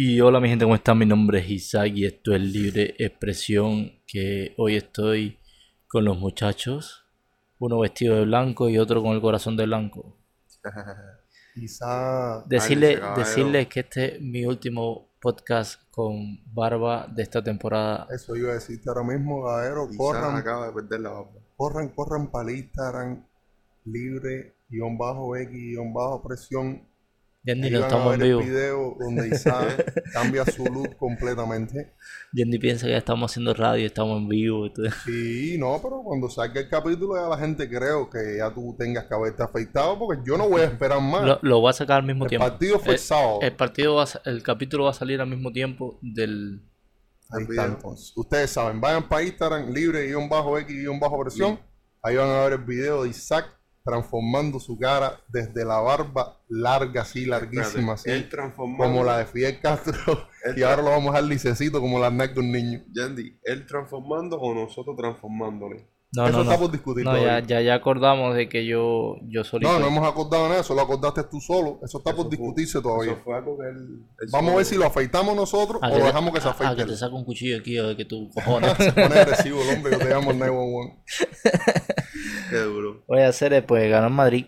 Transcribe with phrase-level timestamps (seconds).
[0.00, 0.96] Y hola mi gente, ¿cómo están?
[0.96, 5.40] Mi nombre es Isaac y esto es Libre Expresión, que hoy estoy
[5.88, 7.04] con los muchachos,
[7.58, 10.16] uno vestido de blanco y otro con el corazón de blanco.
[11.52, 18.06] Quizá Decirle, decirles que este es mi último podcast con barba de esta temporada.
[18.12, 21.40] eso iba a decirte ahora mismo, Gaero, corran, acaba de perder la barba.
[21.56, 23.26] corran, corran para el Instagram,
[23.84, 26.87] libre, guion bajo X, guion bajo presión.
[27.44, 28.40] Yendi, no estamos en vivo.
[28.40, 31.94] video donde Isaac cambia su look completamente.
[32.32, 34.66] Yendi piensa que ya estamos haciendo radio, estamos en vivo.
[34.66, 38.74] entonces- Sí, no, pero cuando salga el capítulo ya la gente creo que ya tú
[38.78, 41.24] tengas que haberte afeitado porque yo no voy a esperar más.
[41.24, 42.46] Lo, lo voy a sacar al mismo el tiempo.
[42.48, 43.38] partido fue el sábado.
[43.40, 46.62] El partido a sa- el capítulo va a salir al mismo tiempo del
[47.30, 48.12] Ahí está entonces.
[48.16, 50.52] Ustedes saben, vayan para Instagram, libre, guion bajo
[51.00, 51.58] bajo presión.
[52.02, 57.02] Ahí van a ver el video de Isaac transformando su cara desde la barba larga,
[57.02, 58.10] así, larguísima, así.
[58.76, 60.28] Como la de Fidel Castro.
[60.56, 62.84] Y ahora lo vamos a dejar licecito como la de un niño.
[62.92, 65.90] Yandy, él transformando o nosotros transformándole.
[66.10, 66.60] No, Eso no, está no.
[66.60, 67.46] por discutir No, ya, todavía.
[67.46, 69.70] ya, ya acordamos de que yo, yo solito.
[69.70, 71.80] No, no hemos acordado nada, eso lo acordaste tú solo.
[71.84, 73.12] Eso está Eso por fue- discutirse todavía.
[73.12, 73.76] Eso fue algo que él.
[74.20, 76.50] él Vamos a ver si lo afeitamos nosotros A o lo dejamos que se a-
[76.50, 76.76] a afeite.
[76.76, 78.72] que te saco un cuchillo aquí a ver que tú cojones.
[78.78, 81.28] Se pone agresivo el hombre, yo te llamo el 911.
[82.50, 83.02] Qué duro.
[83.06, 84.46] Voy a hacer, pues ganó el Madrid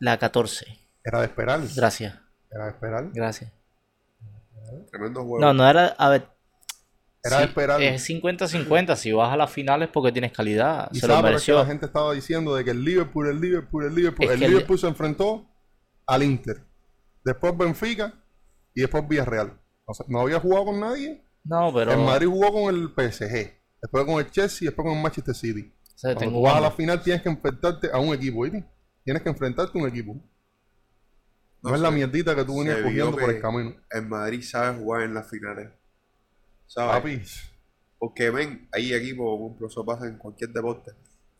[0.00, 0.66] la 14.
[1.04, 1.60] Era de esperar.
[1.76, 2.14] Gracias,
[2.50, 3.08] Era de esperar.
[3.14, 3.52] gracias.
[4.90, 5.38] Tremendo juego.
[5.40, 6.26] No, no era, a ver.
[7.22, 7.82] Era sí, de esperar.
[7.82, 8.96] Es 50-50.
[8.96, 10.88] Si vas a las finales porque tienes calidad.
[10.92, 11.54] Y Se lo sabes pero es que mereció.
[11.56, 14.26] la gente estaba diciendo de que el Liverpool, el Liverpool, el Liverpool.
[14.26, 15.48] Es el Liverpool se enfrentó
[16.06, 16.64] al Inter.
[17.24, 18.14] Después Benfica
[18.74, 19.60] y después Villarreal.
[19.84, 21.24] O sea, no había jugado con nadie.
[21.44, 21.92] No, pero.
[21.92, 23.58] El Madrid jugó con el PSG.
[23.80, 25.72] Después con el Chelsea y después con el Manchester City.
[25.94, 28.42] o sea, Cuando tengo tú vas a la final tienes que enfrentarte a un equipo,
[28.42, 28.64] ¿viste?
[29.04, 30.14] Tienes que enfrentarte a un equipo.
[31.62, 33.74] No, No es la mierdita que tú venías cogiendo por el camino.
[33.90, 35.70] El Madrid sabe jugar en las finales.
[36.68, 36.96] ¿Sabes?
[37.02, 37.22] Papi,
[37.98, 40.92] Porque ven, hay equipos, por eso pasa en cualquier deporte,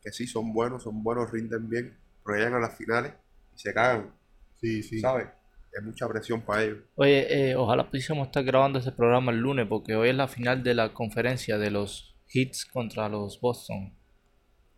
[0.03, 3.12] que sí son buenos, son buenos, rinden bien, pero llegan a las finales
[3.55, 4.12] y se cagan,
[4.61, 5.00] sí, sí.
[5.00, 5.28] ¿sabes?
[5.72, 6.78] Es mucha presión para ellos.
[6.97, 10.62] Oye, eh, ojalá pudiésemos estar grabando ese programa el lunes porque hoy es la final
[10.65, 13.95] de la conferencia de los Hits contra los Boston.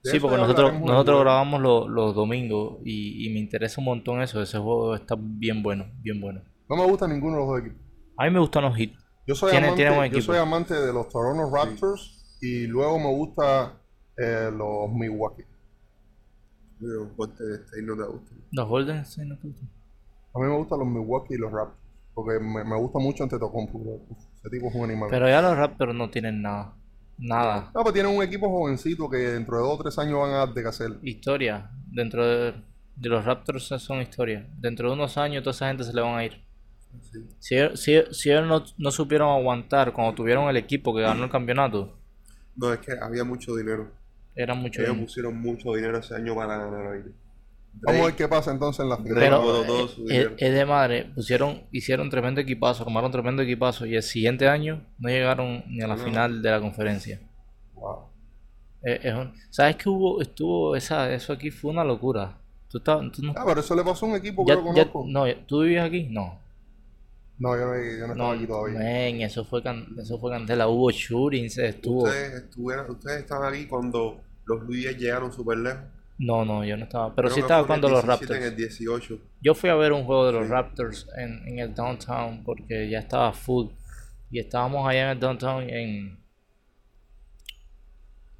[0.03, 4.21] De Sí, porque nosotros, nosotros grabamos lo- los domingos y, y me interesa un montón
[4.23, 4.43] eso.
[4.43, 6.43] Ese juego está bien bueno, bien bueno.
[6.69, 7.83] No me gusta ninguno de los dos equipos.
[8.17, 8.99] A mí me gustan los Hits.
[9.31, 13.15] Yo soy, Tiene- amante, tiene yo soy amante de los Toronto Raptors y luego me
[13.15, 13.75] gusta
[14.17, 15.45] eh, los Milwaukee.
[16.81, 18.35] Pero de este y no te gusta.
[18.51, 19.69] Los Golden State no te gustan.
[20.35, 21.79] A mí me gustan los Milwaukee y los Raptors
[22.13, 24.01] porque me, me gusta mucho Antetokounmpo.
[24.41, 25.09] Ese tipo es un animal.
[25.13, 26.75] Pero ya los Raptors no tienen nada.
[27.17, 27.71] Nada.
[27.73, 30.39] No, pues tienen un equipo jovencito que dentro de dos o tres años van a
[30.39, 30.99] dar de que hacer.
[31.03, 31.71] Historia.
[31.87, 32.55] Dentro de,
[32.97, 34.49] de los Raptors son historia.
[34.59, 36.50] Dentro de unos años toda esa gente se le van a ir.
[37.11, 37.27] Sí.
[37.39, 41.31] Si, si, si ellos no, no supieron aguantar cuando tuvieron el equipo que ganó el
[41.31, 41.97] campeonato,
[42.57, 43.91] No, es que había mucho dinero.
[44.35, 45.07] era mucho Ellos dinero.
[45.07, 47.03] pusieron mucho dinero ese año para ganar ahí.
[47.83, 49.15] Vamos a ver qué pasa entonces en la final.
[49.15, 54.03] Pero su es, es de madre, pusieron, hicieron tremendo equipazo, armaron tremendo equipazo y el
[54.03, 56.03] siguiente año no llegaron ni a la No.
[56.05, 57.21] final de la conferencia.
[57.75, 58.07] Wow.
[58.83, 62.37] Eh, es un- ¿Sabes que hubo, estuvo, esa, eso aquí fue una locura?
[62.69, 65.05] Tú, estabas- tú no, Ah, pero eso le pasó a un equipo que ya- conozco.
[65.09, 66.09] no, ¿tú vivías aquí?
[66.11, 66.39] No.
[67.41, 68.79] No, yo no, yo no estaba No, aquí todavía.
[68.79, 72.05] men, eso fue, can- eso fue candela, hubo shootings, estuvo...
[72.05, 75.81] Ustedes, estuvieron, ustedes estaban aquí cuando los Luis llegaron súper lejos.
[76.19, 78.41] No, no, yo no estaba, pero Creo sí estaba cuando los 17, Raptors.
[78.47, 79.19] En el 18.
[79.41, 80.53] Yo fui a ver un juego de los Sí.
[80.53, 83.69] Raptors en, en el downtown porque ya estaba full.
[84.31, 86.21] Y estábamos allá en el downtown en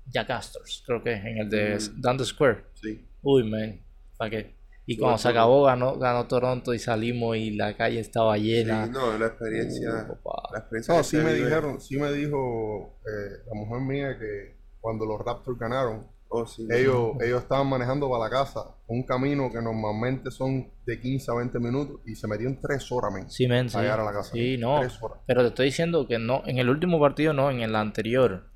[0.07, 2.25] Jack Astors, creo que es, en el de Mm.
[2.25, 2.65] Square.
[2.75, 3.03] Sí.
[3.23, 3.81] Uy, man,
[4.19, 4.55] ¿para qué?
[4.91, 8.87] Y cuando se acabó, ganó, ganó Toronto y salimos y la calle estaba llena.
[8.87, 9.89] Sí, no, la experiencia.
[10.25, 14.57] Uh, la experiencia No, sí me dijeron, sí me dijo eh, la mujer mía que
[14.81, 16.67] cuando los Raptors ganaron, Oh, sí.
[16.73, 21.35] ellos, ellos estaban manejando para la casa un camino que normalmente son de 15 a
[21.37, 23.31] 20 minutos y se metieron 3 horas, men.
[23.31, 24.33] Sí, men, llegar a la casa.
[24.33, 24.81] Sí, no.
[24.81, 25.21] Tres horas.
[25.25, 28.49] Pero te estoy diciendo que no, en el último partido no, en el anterior.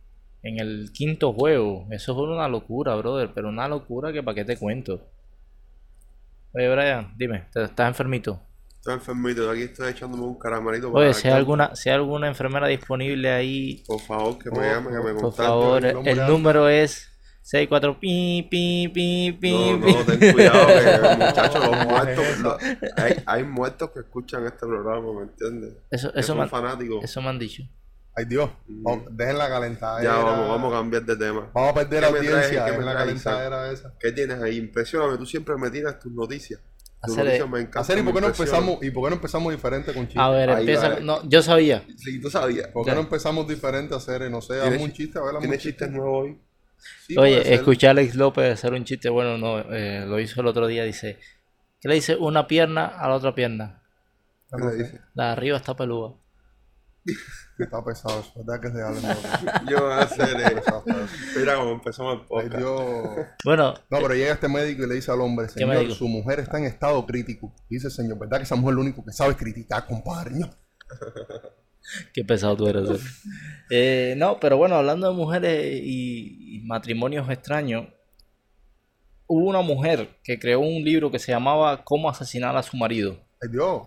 [0.43, 1.87] En el quinto juego.
[1.93, 3.31] Eso fue una locura, brother.
[3.33, 5.14] Pero una locura que para qué te cuento.
[6.55, 8.41] Oye, Brian, dime, ¿te- ¿estás enfermito?
[8.77, 12.29] Estoy enfermito, aquí estoy echándome un caramelito para Oye, si hay alguna, si hay alguna
[12.29, 15.43] enfermera disponible ahí, Por favor, que me Oh, llame, que me por por contacte.
[15.47, 17.09] favor, el número es
[17.43, 19.93] 64 pi pi pi pi No, pi.
[19.95, 22.62] no, ten cuidado, que muchachos, los muertos, los-
[22.97, 25.75] hay, hay muertos que escuchan este programa, ¿me entiendes?
[25.91, 27.03] Eso, Que eso, son me, han- fanáticos.
[27.05, 27.62] eso me han dicho.
[28.17, 28.83] Ay Dios, Mm.
[28.85, 30.05] vamos, dejen la calentadera.
[30.19, 31.51] Ya vamos, vamos a cambiar de tema.
[31.53, 33.95] Vamos a perder ¿Qué la audiencia, ¿Qué dejen me la traes, calentadera esa.
[33.99, 34.57] ¿Qué tienes ahí?
[34.57, 36.61] Impresioname, tú siempre me tiras tus noticias.
[37.01, 39.53] Hacer, noticias me encantan, Hacer, ¿y por qué no empezamos, y por qué no empezamos
[39.53, 40.23] diferente con chistes?
[40.23, 41.01] a ver, Ahí empieza.
[41.01, 41.83] No, yo sabía.
[41.99, 42.69] Sí, tú sabías.
[42.69, 45.23] ¿Por qué no empezamos diferente a hacer, no sé, ¿Tienes haz un chi- chiste, a
[45.23, 45.85] ver, ¿Tienes chiste.
[45.85, 46.39] chistes nuevos hoy?
[47.07, 47.17] Sí.
[47.19, 50.67] Oye, escuché a Alex López hacer un chiste, bueno, no, eh, lo hizo el otro
[50.67, 51.19] día, dice,
[51.81, 53.83] ¿qué le dice una pierna a la otra pierna?
[54.57, 54.77] ¿Qué le sé.
[54.79, 55.01] dices?
[55.15, 56.15] La de arriba está peluda.
[57.59, 58.95] Está pesado eso, ¿verdad que es real?
[59.03, 60.85] No, Yo voy a hacer eh, pesado.
[61.37, 62.56] Mira cómo empezamos el podcast.
[62.56, 63.27] Dios.
[63.45, 66.59] Bueno, No, pero llega este médico y le dice al hombre, señor, su mujer está
[66.59, 67.55] en estado crítico.
[67.71, 70.33] Dice el señor, ¿verdad que esa mujer es lo único que sabe criticar, compadre?
[70.35, 70.51] No.
[72.12, 72.89] qué pesado tú eres.
[72.91, 72.99] eh.
[73.71, 77.87] Eh, no, pero bueno, hablando de mujeres y, y matrimonios extraños,
[79.27, 83.19] hubo una mujer que creó un libro que se llamaba Cómo asesinar a su marido
[83.43, 83.83] Ay, Dios.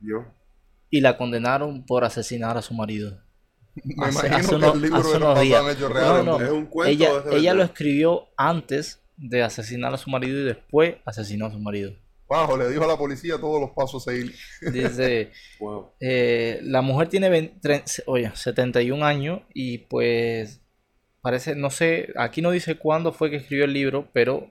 [0.00, 0.24] Yo.
[0.92, 3.18] Y la condenaron por asesinar a su marido.
[3.82, 5.78] Me Hace- imagino hace que unos- el libro hace unos días.
[5.90, 6.40] No, no.
[6.40, 11.46] ¿Es un cuento Ella, lo escribió antes de asesinar a su marido y después asesinó
[11.46, 11.92] a su marido.
[12.28, 14.34] Bajo, le dijo a la policía todos los pasos a seguir.
[14.72, 15.30] Dice,
[15.60, 15.92] Wow.
[16.00, 20.60] eh, la mujer tiene 20 tre- oye, 71 años y pues
[21.22, 24.50] parece, no sé, aquí no dice cuándo fue que escribió el libro, pero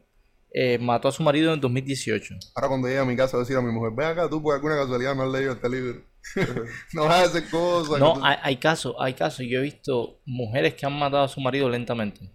[0.53, 2.35] eh, mató a su marido en 2018.
[2.55, 4.55] Ahora cuando llegue a mi casa a decir a mi mujer, ven acá, tú por
[4.55, 6.01] alguna casualidad no has leído este libro.
[6.93, 7.99] no hacer cosas.
[7.99, 9.45] No, hay, hay casos, hay casos.
[9.49, 12.31] Yo he visto mujeres que han matado a su marido lentamente.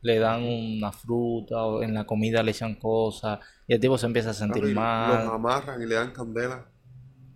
[0.00, 4.06] Le dan una fruta o en la comida le echan cosas y el tipo se
[4.06, 5.24] empieza a sentir Papi, mal.
[5.24, 6.70] Los amarran y le dan candela.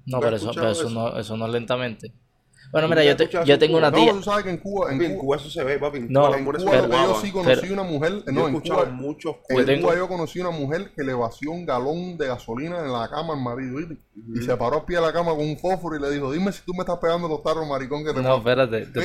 [0.04, 2.12] No, ¿No pero eso, pero escuchado eso no, eso no es lentamente.
[2.70, 4.12] Bueno, ¿Nunca mira, yo, te- yo tengo en una No, tía.
[4.12, 5.98] tú sabes que en Cuba, en, Cuba, Cuba eso se ve, papi.
[5.98, 9.36] En No, en Cuba yo sí conocí pero- una mujer, no, he en Cuba, muchos
[9.48, 12.92] en tengo- Cuba yo conocí una mujer que le vació un galón de gasolina en
[12.92, 13.80] la cama al marido.
[13.80, 14.42] Y Ujú.
[14.44, 16.60] se paró al pie de la cama con un fósforo y le dijo, dime si
[16.62, 18.50] tú me estás pegando los tarros, maricón, que te No, mato".
[18.50, 18.86] espérate.
[18.92, 19.00] tú-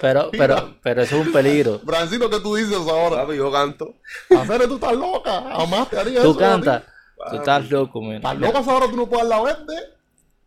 [0.00, 1.80] Pero, pero, pero eso es un peligro.
[1.80, 3.22] Francino, ¿qué tú dices ahora?
[3.22, 3.94] Papi, yo canto.
[4.38, 6.30] Hacer tú estás loca, jamás te haría Tú eso.
[6.30, 6.38] a ti.
[6.38, 6.82] cantas.
[7.30, 8.16] Tú estás loco, mira.
[8.16, 9.74] ¿Estás loca ahora tú no puedes la verde?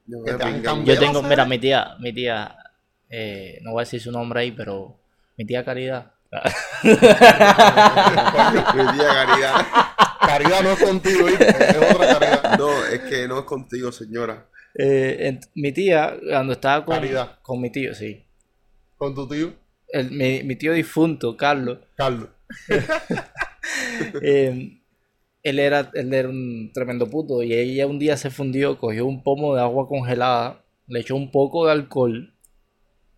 [0.05, 2.55] Yo tengo, mira, mi tía, mi tía,
[3.09, 4.97] eh, no voy a decir su nombre ahí, pero
[5.38, 6.11] mi tía Caridad.
[6.83, 9.65] Mi tía Caridad.
[10.19, 11.47] Caridad no es contigo, ¿viste?
[11.47, 12.57] es otra caridad.
[12.57, 14.45] No, es que no es contigo, señora.
[14.75, 17.39] Eh, mi tía, cuando estaba con, Caridad.
[17.41, 18.25] con mi tío, sí.
[18.97, 19.53] Con tu tío,
[19.88, 22.29] El- mi, mi tío difunto, Carlos, Carlos.
[24.21, 24.79] eh,
[25.44, 29.24] él, era, él era un tremendo puto y ella un día se fundió, cogió un
[29.24, 32.34] pomo de agua congelada, le echó un poco de alcohol,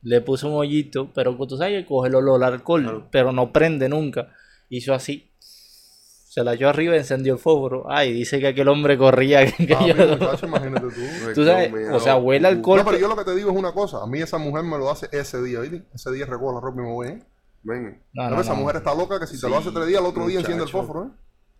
[0.01, 3.07] le puso un hoyito, pero tú sabes que coge el olor al alcohol, Claro.
[3.11, 4.31] pero no prende nunca.
[4.69, 5.31] Hizo así.
[5.39, 7.85] Se la echó arriba y encendió el fósforo.
[7.89, 9.45] Ay, dice que aquel hombre corría.
[9.57, 11.01] que yo- muchacho, imagínate tú.
[11.35, 12.79] Tú sabes, o sea, huele alcohol.
[12.79, 14.01] No, pero yo lo que te digo es una cosa.
[14.03, 15.83] A mí esa mujer me lo hace ese día, ¿viste?
[15.93, 17.19] Ese día recojo la ropa y me voy, ¿eh?
[17.63, 18.03] Ven.
[18.13, 18.59] No, No, no, esa no.
[18.61, 20.69] mujer está loca que si te lo hace tres días, al otro día enciende el
[20.69, 21.09] fósforo, ¿eh?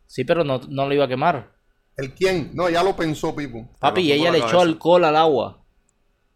[0.08, 1.52] Sí, pero no, no lo iba a quemar.
[1.98, 2.52] ¿El quién?
[2.54, 3.68] No, ya lo pensó, Pipo.
[3.80, 5.64] Papi, y Pero ella le echó alcohol al agua.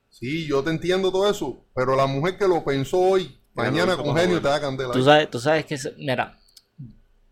[0.10, 1.66] Sí, yo te entiendo todo eso.
[1.76, 4.94] Pero la mujer que lo pensó hoy, mañana con genio te da candela.
[4.94, 6.40] Tú sabes, tú sabes que, mira,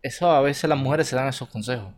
[0.02, 1.92] eso a veces las mujeres se dan esos consejos.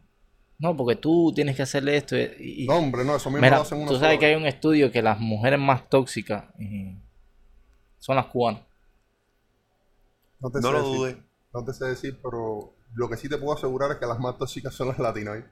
[0.58, 2.16] No, porque tú tienes que hacerle esto.
[2.16, 4.26] Y, y- No, hombre, no, eso mismo mira, lo hacen una tú sola sabes que
[4.26, 6.96] hay un estudio que las mujeres más tóxicas eh,
[7.98, 8.62] son las cubanas.
[10.38, 10.96] No, te No sé lo decir.
[10.96, 11.16] dudes.
[11.52, 14.36] No te sé decir, pero lo que sí te puedo asegurar es que las más
[14.38, 15.38] tóxicas son las latinas.
[15.38, 15.44] ¿eh?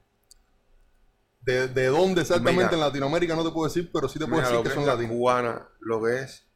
[1.43, 2.75] De, de dónde exactamente Mira.
[2.75, 4.75] en Latinoamérica no te puedo decir, pero sí te puedo Mira, decir lo que que
[4.75, 5.13] son latinas.
[5.13, 6.47] cubana, lo que es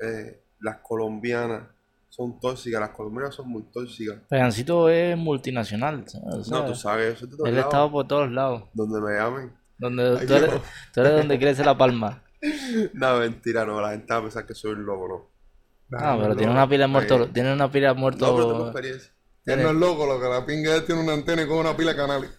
[0.00, 1.68] eh, las colombianas
[2.08, 4.18] son tóxicas, las colombianas son muy tóxicas.
[4.28, 6.04] Pegancito es multinacional.
[6.08, 6.48] ¿sabes?
[6.48, 7.58] No, tú sabes, eso Él lados.
[7.64, 8.64] estaba por todos lados.
[8.72, 9.52] Donde me llamen.
[9.76, 10.50] Donde Ay, tú, eres,
[10.92, 12.22] tú eres donde crece la palma.
[12.92, 15.98] No, mentira, no, la gente va a pensar que soy un loco, ¿no?
[15.98, 17.20] Ah, pero tiene una pila de muertos.
[17.26, 19.12] eh, Tiene una pila de No, pero tengo experiencia.
[19.46, 21.76] Él no es loco, lo que la pinga es tiene una antena y con una
[21.76, 22.30] pila de canales.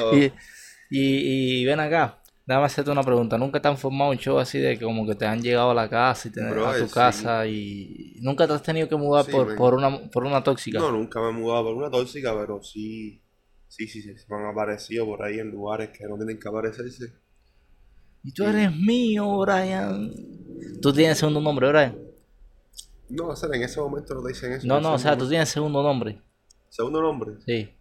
[0.00, 0.24] No, Y,
[0.90, 3.36] y, y ven acá, déjame hacerte una pregunta.
[3.36, 5.74] ¿Nunca te han formado un show así de que como que te han llegado a
[5.74, 6.94] la casa y te, Bro, a tu sí.
[6.94, 10.78] casa y nunca te has tenido que mudar Sí, por, por una por una tóxica?
[10.78, 13.22] no, nunca me he mudado por una tóxica, pero sí,
[13.68, 16.48] sí, sí, sí, se me han aparecido por ahí en lugares que no tienen que
[16.48, 17.12] aparecerse.
[18.24, 20.10] Y tú eres mío, Brian.
[20.82, 21.96] Tú tienes segundo nombre, Brian.
[23.10, 24.66] No, o sea, en ese momento no te dicen eso.
[24.66, 26.20] No, no, o sea, tú tienes segundo nombre.
[26.68, 27.32] Segundo nombre.
[27.46, 27.74] Sí.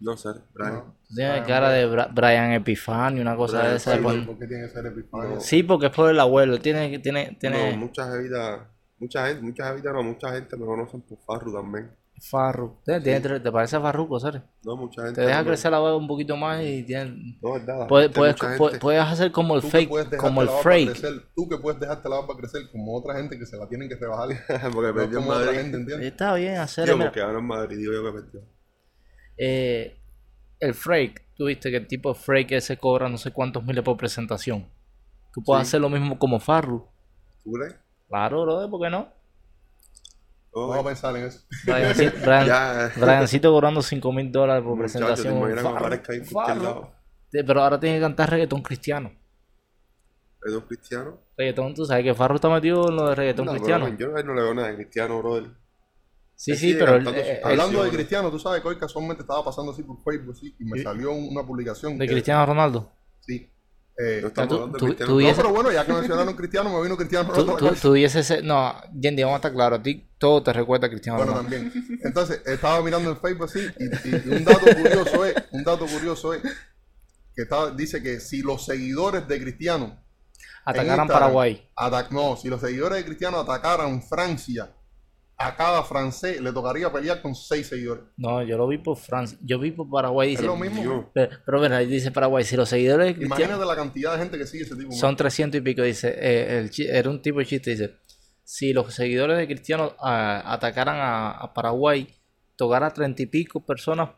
[0.00, 0.74] No sé, Brian.
[0.74, 0.96] No.
[1.08, 3.98] Tú tienes Brian, cara de Bra- Brian Epifanio, una cosa Brian de esa.
[3.98, 5.34] pon- ¿Por qué tiene que ser epifanio?
[5.36, 5.40] No.
[5.40, 6.58] Sí, porque es por el abuelo.
[6.58, 8.60] Tiene, tiene, tiene No, muchas jevitas,
[8.98, 11.90] mucha gente, muchas jevitas no, mucha gente me conocen por Farru también.
[12.30, 12.76] Farru.
[12.84, 13.00] Te,
[13.52, 14.42] parece a farruco, ¿sabes?
[14.64, 15.20] No, mucha gente.
[15.20, 17.38] Te deja no crecer la barba un poquito más y tiene...
[17.42, 17.88] No, es verdad.
[17.88, 18.36] Puedes, puedes,
[18.78, 21.02] puedes, hacer como el fake, como el fake.
[21.34, 23.96] tú que puedes dejarte la barba crecer como otra gente que se la tienen que
[23.96, 24.28] rebajar.
[24.72, 25.58] Porque no perdió otra Madrid.
[25.58, 26.12] gente, ¿entiendes?
[26.12, 26.84] Está bien hacer.
[26.84, 28.40] Tío, mira, porque ahora en Madrid digo yo que perdió.
[29.36, 29.96] eh,
[30.60, 33.82] el Frake, tú viste que el tipo de Frake ese cobra no sé cuántos miles
[33.82, 34.68] por presentación.
[35.34, 35.70] Tú puedes Sí.
[35.70, 36.86] hacer lo mismo como Farru.
[37.42, 37.74] ¿Tú crees?
[38.08, 39.08] Claro, brother, ¿por qué no?
[40.54, 41.40] Oh, Vamos a pensar en eso.
[41.64, 42.92] Briancito, Brian-.
[43.00, 46.02] Briancito cobrando 5 mil dólares por Muchacho, presentación.
[46.02, 46.92] te ahí por lado.
[47.30, 49.10] Pero ahora tiene que cantar reggaetón cristiano.
[50.44, 51.18] ¿Es un cristiano?
[51.38, 53.86] Reggaetón, tú sabes que Farro está metido en lo de reggaetón No, cristiano.
[53.86, 55.50] bro, yo no, no le veo nada de cristiano, brother.
[56.34, 57.90] Sí, sí, pero eh, él- Hablando de.
[57.90, 60.84] Cristiano, tú sabes que hoy casualmente estaba pasando así por Facebook sí, y me Sí.
[60.84, 61.96] salió un- una publicación.
[61.96, 62.90] de que- Cristiano Ronaldo.
[63.20, 63.48] Sí.
[63.98, 65.12] Eh, No estamos tú- hablando de tú- cristiano.
[65.12, 67.42] tú no, y ese- pero bueno, ya que mencionaron Cristiano, me vino Cristiano Tú,
[68.16, 68.42] ese...
[68.42, 69.80] No, Yendi, vamos a estar claros.
[69.80, 71.56] A ti todo te recuerda a Cristiano Bueno, Ronaldo.
[71.58, 72.00] también.
[72.02, 75.86] Entonces, estaba mirando en Facebook así y, y- y un dato curioso es, un dato
[75.86, 76.42] curioso es
[77.34, 79.98] que está, dice que si los seguidores de Cristiano
[80.64, 81.08] Atacaran.
[81.08, 81.68] Paraguay.
[81.76, 84.70] atac- no, si los seguidores de Cristiano atacaran Francia,
[85.42, 88.04] a cada francés le tocaría pelear con seis seguidores.
[88.16, 89.36] No, yo lo vi por Francia.
[89.42, 90.32] Yo vi por Paraguay.
[90.34, 91.10] Es Dice, lo mismo.
[91.12, 92.44] Pero, pero ahí dice Paraguay.
[92.44, 94.92] Si los seguidores Imagínate la cantidad de gente que sigue ese tipo.
[94.92, 96.08] son 300 y pico, dice.
[96.16, 97.70] eh, el era un tipo de chiste.
[97.70, 97.96] Dice:
[98.44, 102.08] Si los seguidores de Cristiano ah, atacaran a, a Paraguay,
[102.56, 104.10] tocara 30 y pico personas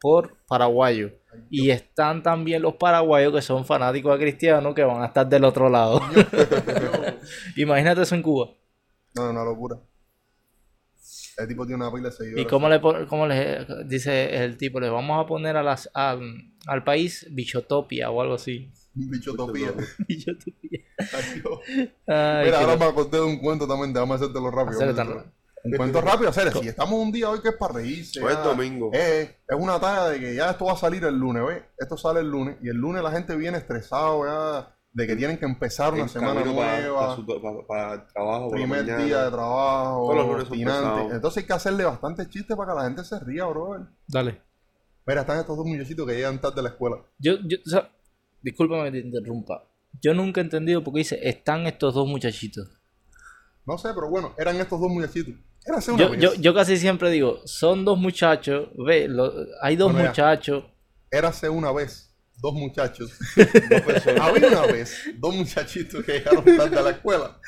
[0.00, 1.12] por paraguayo.
[1.48, 5.44] Y están también los paraguayos que son fanáticos de Cristiano que van a estar del
[5.44, 6.00] otro lado.
[7.56, 8.48] Imagínate eso en Cuba.
[9.14, 9.78] No, una locura.
[11.38, 12.44] El tipo tiene una pila de seguidores.
[12.44, 14.80] ¿Y cómo le, cómo le dice el tipo?
[14.80, 16.20] Le vamos a poner a las, al,
[16.66, 18.70] al país Bichotopia o algo así.
[18.94, 19.72] Bichotopía.
[20.08, 20.80] Bichotopia.
[20.98, 21.58] Adiós.
[22.06, 24.76] Ay, Mira, ahora me acordé de un cuento también, déjame hacértelo rápido.
[24.76, 25.22] Hacelo vamos a tan hacerlo.
[25.22, 25.42] rápido.
[25.64, 26.52] Un cuento rápido, hacer.
[26.52, 28.20] Si estamos un día hoy que es para reírse.
[28.22, 28.90] Hoy es ya, domingo.
[28.92, 31.62] eh, es una talla de que ya esto va a salir el lunes, ¿ves?
[31.78, 35.38] Esto sale el lunes y el lunes la gente viene estresado ya de que tienen
[35.38, 40.12] que empezar una semana para, nueva, su- para- para el trabajo, primer día de trabajo.
[41.12, 43.86] Entonces hay que hacerle bastante chiste para que la gente se ría, bro.
[44.06, 44.40] Dale.
[45.06, 46.96] Mira, están estos dos muchachitos que llegan tarde de la escuela.
[47.18, 47.90] Yo, yo, o sea,
[48.42, 49.64] discúlpame que te interrumpa.
[50.00, 52.68] Yo nunca he entendido por qué dice, están estos dos muchachitos.
[53.66, 55.34] No sé, pero bueno, eran estos dos muchachitos.
[55.64, 56.20] Érase una Yo, vez.
[56.20, 59.32] yo, yo casi siempre digo, son dos muchachos, ve, lo-
[59.62, 60.64] hay dos Bueno, muchachos.
[61.10, 62.11] Érase una vez
[62.42, 63.12] dos muchachos.
[63.36, 64.20] Dos personas.
[64.20, 67.38] Había una vez dos muchachitos que llegaron tarde a la escuela.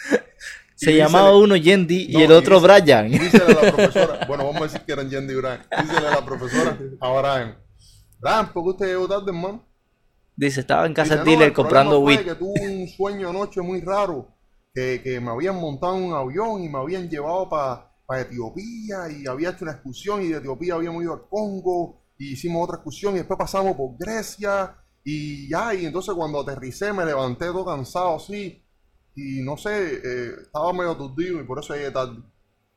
[0.76, 3.06] Se Y llamaba uno Yendi y el y otro dice- Brian.
[3.12, 5.60] Y dícele a la profesora, bueno, vamos a decir que eran Yendi y Brian.
[5.82, 7.58] Dícele a la profesora, a Brian,
[8.20, 9.68] Brian, ¿por qué usted llegó tarde, hermano?
[10.36, 12.20] Dice, estaba en casa del "No, dealer el comprando weed.
[12.24, 14.34] que tuve un sueño anoche muy raro,
[14.74, 19.26] que, que me habían montado en un avión y me habían llevado para Etiopía y
[19.28, 23.14] había hecho una excursión y de Etiopía habíamos ido al Congo y hicimos otra excursión
[23.14, 24.74] y después pasamos por Grecia
[25.04, 28.62] y ya, y entonces cuando aterricé me levanté todo cansado así
[29.14, 32.18] y no sé, eh, estaba medio aturdido y por eso llegué tarde.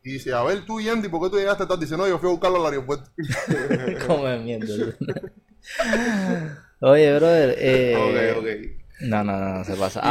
[0.03, 1.81] Y dice, a ver tú, Yendi, ¿por qué tú llegaste tarde?
[1.85, 3.09] Dice, no, yo fui a buscarlo al aeropuerto.
[4.07, 4.93] Come mierda.
[6.81, 7.55] Oye, brother.
[7.57, 8.47] Eh, Ok, ok.
[9.01, 10.01] No, no, no, no se pasa.
[10.03, 10.07] Y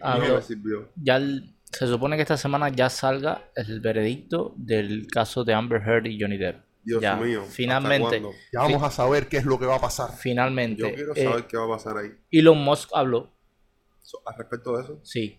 [0.00, 0.32] Habló, y-
[1.02, 5.82] ya el- se supone que esta semana ya salga el veredicto del caso de Amber
[5.82, 6.62] Heard y Johnny Depp.
[6.84, 7.40] Dios Ya, mío.
[7.42, 8.20] ¿hasta finalmente.
[8.52, 10.10] Ya vamos a saber qué es lo que va a pasar.
[10.16, 10.82] Finalmente.
[10.82, 12.10] Yo quiero eh, saber qué va a pasar ahí.
[12.30, 13.32] Elon Musk habló,
[14.26, 15.38] Al respecto de eso, sí,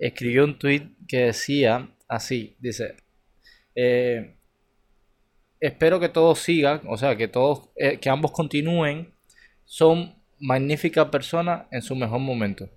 [0.00, 2.96] escribió un tweet que decía así, dice,
[3.74, 4.36] eh,
[5.60, 9.14] espero que todos sigan, o sea, que todos, eh, que ambos continúen,
[9.64, 12.68] son magníficas personas en su mejor momento.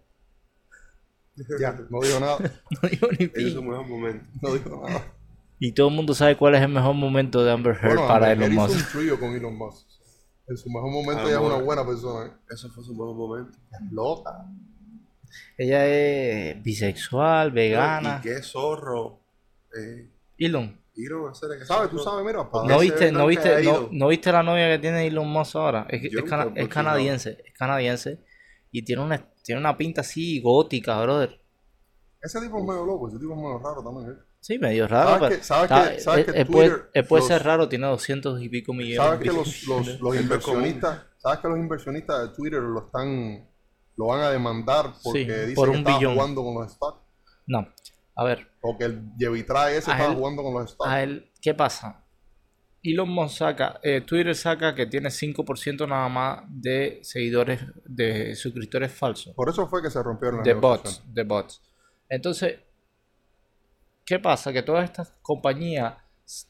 [1.60, 2.38] Ya, no digo nada.
[2.82, 3.48] No digo ni Ese pi.
[3.48, 4.26] es su mejor momento.
[4.42, 5.14] No digo nada.
[5.60, 8.32] Y todo el mundo sabe cuál es el mejor momento de Amber Heard Bueno, para
[8.32, 8.96] Amber Elon Heard hizo Musk.
[8.96, 9.88] un trío con Elon Musk.
[10.48, 12.32] En su mejor momento ella es una buena persona, ¿eh?
[12.52, 13.58] Eso fue su mejor momento.
[13.72, 14.46] Es loca.
[15.58, 18.20] Ella es bisexual, vegana.
[18.20, 19.20] Y qué zorro.
[19.78, 21.90] Eh, Elon, que ¿Sabes?
[21.90, 25.28] Tú sabes, mira, para ¿no viste, no viste, no, viste la novia que tiene Elon
[25.28, 25.88] Musk ahora?
[25.90, 26.70] Es, es, cana- es fijado.
[26.70, 28.24] canadiense, es canadiense
[28.72, 31.38] y tiene una, tiene una pinta así gótica, brother.
[32.22, 34.16] Ese tipo es medio loco, ese tipo es medio raro también, ¿eh?
[34.46, 37.06] Sí, medio raro, ¿Sabes pero que- sabes está- que- sabes que él puede, Twitter, él
[37.08, 38.98] puede los- ser raro, tiene 200 y pico millones.
[38.98, 39.64] ¿Sabes que de los,
[40.00, 43.50] los, inversionistas, sabes que los inversionistas de Twitter lo están,
[43.98, 46.14] lo van a demandar porque Sí, dicen por que un estaba billón.
[46.14, 47.00] jugando con los stocks?
[47.48, 47.68] No,
[48.16, 50.90] a ver, Porque el Jevitray ese estaba él- jugando con los stocks.
[50.92, 52.04] a él, ¿qué pasa?
[52.84, 58.92] Elon Musk saca, eh, Twitter saca que tiene 5% nada más de seguidores, de suscriptores
[58.92, 59.34] falsos.
[59.34, 61.64] Por eso fue que se rompieron las de bots, de bots.
[62.08, 62.60] Entonces,
[64.06, 64.54] ¿qué pasa?
[64.54, 65.96] Que todas estas compañías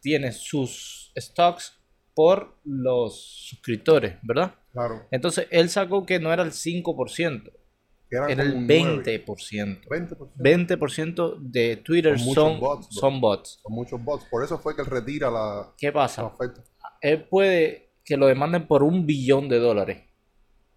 [0.01, 1.79] tienen sus stocks
[2.13, 4.55] por los suscriptores, ¿verdad?
[4.71, 5.07] Claro.
[5.11, 7.51] Entonces, él sacó que no era el 5%,
[8.09, 9.87] Que eran era el como un 9, 20%.
[9.87, 10.31] 20%.
[10.37, 13.59] 20% de Twitter Son bots, son bots.
[13.61, 14.25] Son muchos bots.
[14.25, 16.25] Por eso fue que él retira la, ¿Qué la pasa?
[16.25, 16.63] oferta.
[17.01, 20.03] Él puede que lo demanden por un billón de dólares.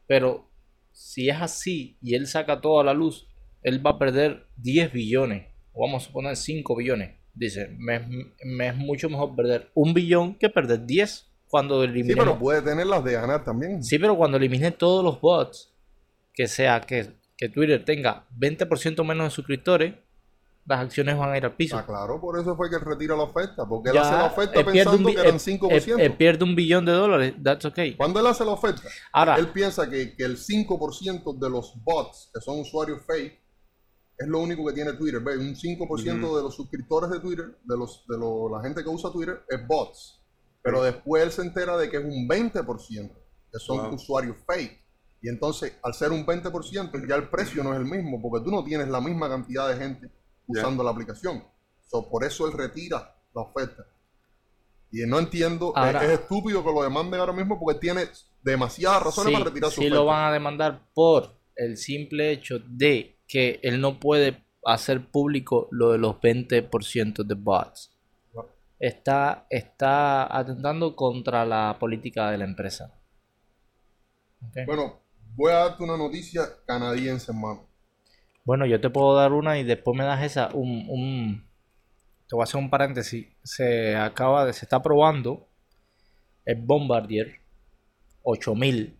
[0.06, 0.50] Pero
[0.92, 3.28] si es así y él saca todo a la luz,
[3.62, 5.46] él va a perder 10 billones,
[5.78, 7.14] o vamos a suponer 5 billones.
[7.32, 8.02] Dice, me, es-
[8.44, 12.16] me es mucho mejor perder un billón que perder 10 cuando Sí, elimine.
[12.16, 13.82] pero puede tener las de ganar también.
[13.82, 15.72] Sí, pero cuando elimine todos los bots,
[16.34, 19.94] que sea que, que Twitter tenga 20% menos de suscriptores,
[20.66, 21.78] las acciones van a ir al piso.
[21.78, 24.60] Ah, claro, por eso fue que él retira la oferta, porque él hace la oferta
[24.60, 25.70] un pensando que eran eh, 5%.
[26.00, 27.94] eh, eh, pierde un billón de dólares, that's okay.
[27.96, 28.82] Cuando él hace la oferta,
[29.12, 33.40] Ahora, él piensa que, que el 5% de los bots, que son usuarios fake,
[34.18, 35.20] es lo único que tiene Twitter.
[35.20, 35.38] ¿Ve?
[35.38, 39.10] Un 5% de los suscriptores de Twitter, de, los, de lo- la gente que usa
[39.12, 40.20] Twitter, es bots.
[40.62, 43.12] Pero después él se entera de que es un 20%
[43.52, 43.94] que son Wow.
[43.94, 44.84] usuarios fake.
[45.22, 48.50] Y entonces, al ser un 20%, ya el precio no es el mismo, porque tú
[48.50, 50.10] no tienes la misma cantidad de gente
[50.46, 51.42] usando la aplicación.
[51.86, 53.84] So, por eso él retira la oferta.
[54.90, 58.04] Y no entiendo, es- Ahora- es, estúpido que lo demanden ahora mismo porque tiene
[58.42, 59.96] demasiadas razones sí, para retirar su sí oferta.
[59.96, 65.68] lo van a demandar por el simple hecho de que él no puede hacer público
[65.70, 67.92] lo de los 20% de bots.
[68.80, 72.94] Está, está atentando contra la política de la empresa.
[74.66, 75.00] Bueno,
[75.34, 77.66] voy a darte una noticia canadiense, hermano.
[78.44, 80.50] Bueno, yo te puedo dar una y después me das esa.
[80.54, 81.48] Un, un-
[82.28, 83.26] te voy a hacer un paréntesis.
[83.42, 85.48] Se acaba de, se está probando
[86.44, 87.40] el Bombardier
[88.22, 88.96] 8000,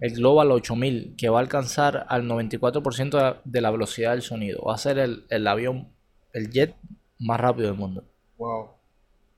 [0.00, 4.22] el Global 8000, que va a alcanzar al 94% de la- de la velocidad del
[4.22, 4.62] sonido.
[4.62, 5.88] Va a ser el, el avión,
[6.32, 6.76] el jet
[7.18, 8.04] más rápido del mundo.
[8.36, 8.70] Wow.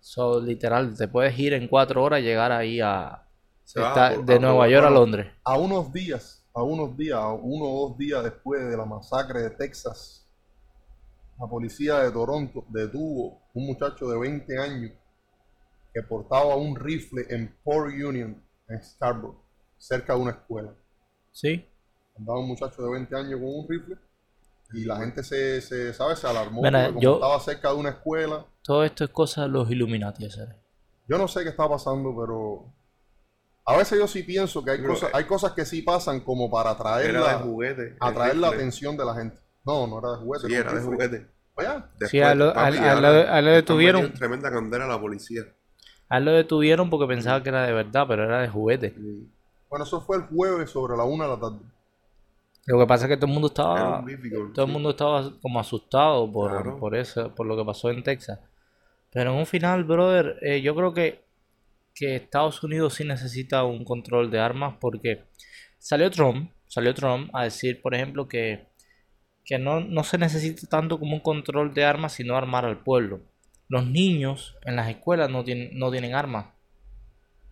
[0.01, 3.23] So, literal, te puedes ir en cuatro horas y llegar ahí a,
[3.65, 5.27] está de a- Nueva a- York a Londres.
[5.45, 9.41] A unos días, a unos días, a uno o dos días después de la masacre
[9.43, 10.27] de Texas,
[11.39, 14.93] la policía de Toronto detuvo un muchacho de 20 años
[15.95, 19.40] que portaba un rifle en Port Union, en Scarborough,
[19.81, 20.73] cerca de una escuela.
[21.33, 21.67] ¿Sí?
[22.17, 23.97] Andaba un muchacho de 20 años con un rifle
[24.75, 26.19] y la gente se, se ¿sabes?
[26.19, 28.45] Se alarmó Mira, porque como yo- estaba cerca de una escuela.
[28.63, 30.47] Todo esto es cosa de los Illuminati, ese.
[31.09, 32.73] Yo no sé qué está pasando, pero
[33.65, 36.21] a veces yo sí pienso que hay, Pero, cosas, eh, hay cosas que sí pasan
[36.21, 37.97] como para atraer, la, juguete.
[37.99, 38.63] atraer la rifle.
[38.63, 39.37] atención de la gente.
[39.65, 40.47] No, no era de juguete.
[40.47, 40.95] Sí, era de rifle.
[40.95, 41.27] juguete.
[41.57, 41.69] Oye,
[42.09, 44.13] Sí, a lo- papi, a- a ahora lo- a lo están detuvieron.
[44.13, 45.43] Tremenda candela a la policía.
[46.09, 48.95] A él lo detuvieron porque pensaba que era de verdad, pero era de juguete.
[49.71, 51.61] Bueno, eso fue el jueves sobre la una de la tarde.
[52.67, 55.59] Lo que pasa es que todo el mundo estaba, difficult, todo el mundo estaba como
[55.61, 56.79] asustado por, Claro.
[56.79, 58.39] por eso, por lo que pasó en Texas.
[59.13, 61.25] Pero en un final, brother, eh, yo creo que,
[61.95, 65.25] que Estados Unidos sí necesita un control de armas porque
[65.79, 68.67] salió Trump, salió Trump a decir, por ejemplo, que,
[69.45, 73.21] que no, no se necesita tanto como un control de armas, sino armar al pueblo.
[73.69, 76.47] Los niños en las escuelas no tienen, no tienen armas.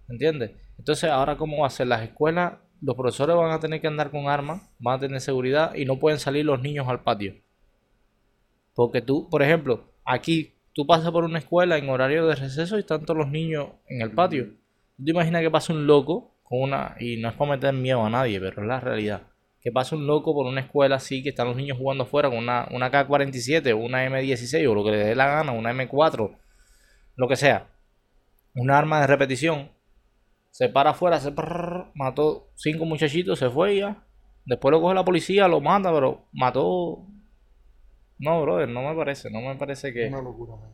[0.09, 0.53] ¿Entiendes?
[0.79, 1.89] Entonces, ahora, ¿cómo va a ser?
[1.89, 5.75] Las escuelas, los profesores van a tener que andar con armas, van a tener seguridad
[5.75, 7.35] y no pueden salir los niños al patio.
[8.75, 12.81] Porque tú, por ejemplo, aquí tú pasas por una escuela en horario de receso y
[12.81, 14.47] están todos los niños en el patio.
[14.97, 18.05] ¿Tú te imaginas que pasa un loco con una, y no es para meter miedo
[18.05, 19.23] a nadie, pero es la realidad,
[19.61, 22.39] que pasa un loco por una escuela así, que están los niños jugando afuera con
[22.39, 26.37] una, una K-47 o una M16 o lo que le dé la gana, una M4,
[27.17, 27.67] lo que sea,
[28.55, 29.71] un arma de repetición,
[30.59, 34.05] se para afuera, se prrr, mató cinco muchachitos, se fue ya.
[34.45, 37.07] Después lo coge la policía, lo mata, pero mató.
[38.19, 40.09] No, brother, no me parece, no me parece que.
[40.09, 40.73] Una locura, man.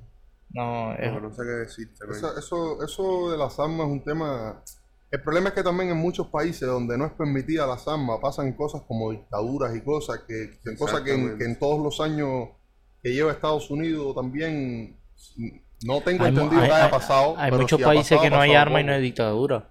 [0.48, 1.98] No, es- No, no sé qué decirte.
[2.10, 4.62] Eso, eso, eso de las armas es un tema.
[5.10, 8.54] El problema es que también en muchos países donde no es permitida las armas pasan
[8.54, 11.44] cosas como dictaduras y cosas que, que cosas que en, Exactamente.
[11.44, 12.48] que en todos los años
[13.02, 14.98] que lleva Estados Unidos también
[15.84, 17.34] no tengo hay, entendido hay- que haya hay- pasado.
[17.36, 19.02] hay pero muchos si ha países pasado, que no hay pasado arma y no hay
[19.02, 19.70] dictadura.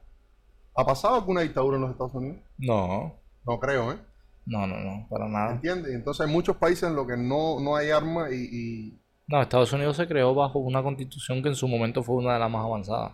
[0.75, 2.39] ¿Ha pasado alguna dictadura en los Estados Unidos?
[2.57, 3.13] No,
[3.45, 3.97] No creo, ¿eh?
[4.45, 5.53] no, no, no, para nada.
[5.53, 5.93] ¿Entiendes?
[5.93, 9.71] Entonces hay muchos países en los que no, no hay armas y, y- No, Estados
[9.73, 12.65] Unidos se creó bajo una constitución que en su momento fue una de las más
[12.65, 13.13] avanzadas.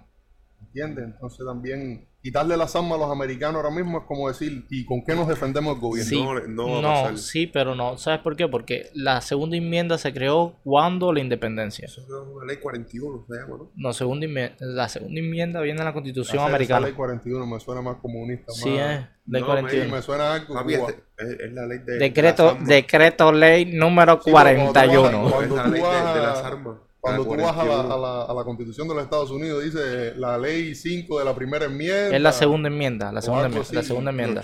[0.61, 1.05] ¿entiendes?
[1.05, 5.03] Entonces también quitarle las armas a los americanos ahora mismo es como decir, ¿y con
[5.05, 6.09] qué nos defendemos el gobierno?
[6.09, 7.17] Sí, No, no va a no, pasar.
[7.17, 7.97] sí, pero no.
[7.97, 8.47] ¿Sabes por qué?
[8.47, 11.85] Porque la segunda enmienda se creó cuando la independencia.
[11.85, 13.71] Eso es una ley 41, se llama, ¿no?
[13.75, 14.27] No, segunda
[14.59, 16.87] la segunda enmienda viene en la constitución esa americana.
[16.87, 18.51] ley 41 me suena más comunista.
[18.51, 19.95] Sí, más- es ley No, Sí, 41.
[19.95, 24.15] me suena algo Papi, este- es, es la ley de, de Decreto, decreto ley número
[24.15, 25.29] Sí, pero cuando 41.
[25.31, 26.77] cuando Es la tú ley de, vas de a- las armas.
[27.01, 27.93] Cuando tú vas a la, 41.
[27.93, 31.33] a, la, a la constitución de los Estados Unidos, dice la ley 5 de la
[31.33, 32.15] primera enmienda.
[32.15, 33.83] Es la segunda enmienda, la segunda, enmienda, la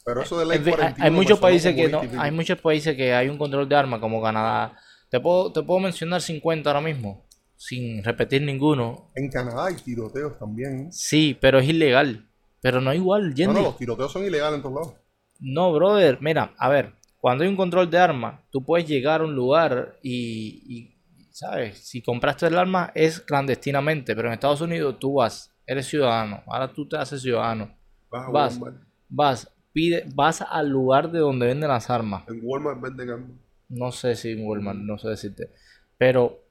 [0.05, 2.61] Pero eso de ley En fin, hay- 41 hay muchos países que no, hay muchos
[2.61, 4.77] países que hay un control de armas como Canadá.
[5.09, 7.25] Te puedo, te puedo mencionar 50 ahora mismo.
[7.59, 9.11] sin repetir ninguno.
[9.15, 10.93] En Canadá hay tiroteos también.
[10.93, 12.29] Sí, pero es ilegal.
[12.61, 14.95] Pero no igual, No, no, los tiroteos son ilegales en todos lados.
[15.41, 19.25] No, brother, mira, a ver, cuando hay un control de armas, tú puedes llegar a
[19.25, 20.96] un lugar y, y,
[21.37, 21.87] ¿sabes?
[21.87, 26.73] Si compraste el arma es clandestinamente, pero en Estados Unidos tú vas, eres ciudadano, ahora
[26.73, 27.77] tú te haces ciudadano,
[28.09, 28.59] Vas a Vas.
[28.59, 28.83] Walmart.
[29.11, 32.27] vas, pide, vas al lugar de donde venden las armas.
[32.29, 33.31] En Walmart venden armas.
[33.69, 35.51] No sé si en Walmart, no sé decirte,
[35.99, 36.43] pero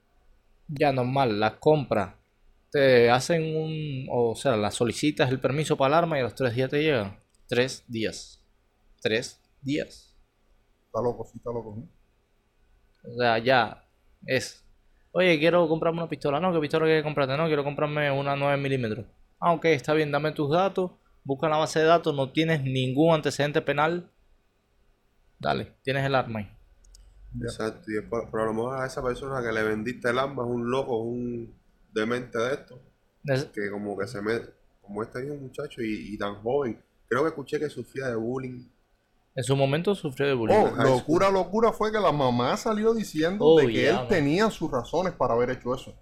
[0.68, 2.14] ya normal, las compras,
[2.70, 6.34] te hacen un, o sea, las solicitas el permiso para el arma y a los
[6.36, 7.18] tres días te llegan.
[7.48, 8.40] Tres días.
[9.00, 10.14] Tres días.
[10.86, 11.74] Está loco, sí, está loco.
[11.76, 13.10] ¿no?
[13.10, 13.84] O sea, ya
[14.26, 14.62] es.
[15.16, 16.38] Oye, quiero comprarme una pistola.
[16.40, 17.36] No, ¿qué pistola quieres comprarte?
[17.36, 19.06] No, quiero comprarme una 9 milímetros.
[19.40, 20.92] Ah, ok, está bien, dame tus datos.
[21.24, 22.14] Busca en la base de datos.
[22.14, 24.12] No tienes ningún antecedente penal.
[25.38, 26.48] Dale, tienes el arma ahí.
[27.40, 27.90] Exacto.
[27.90, 30.70] Y pero a lo mejor a esa persona que le vendiste el arma es un
[30.70, 31.54] loco, un
[31.92, 32.80] demente de esto.
[33.34, 34.50] Es- Que como que se mete,
[34.82, 36.82] como este mismo muchacho y, y tan joven.
[37.08, 38.68] Creo que escuché que sufría de bullying.
[39.36, 40.56] En su momento sufrió de bullying.
[40.56, 44.08] Oh, locura, locura fue que la mamá salió diciendo Oh, de que él man.
[44.08, 45.94] tenía sus razones para haber hecho eso.